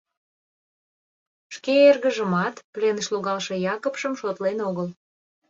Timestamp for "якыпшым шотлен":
3.73-4.57